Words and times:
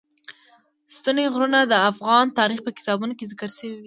ستوني 0.95 1.25
غرونه 1.33 1.59
د 1.65 1.73
افغان 1.91 2.25
تاریخ 2.39 2.59
په 2.63 2.71
کتابونو 2.77 3.13
کې 3.17 3.29
ذکر 3.31 3.49
شوی 3.57 3.69
دي. 3.71 3.79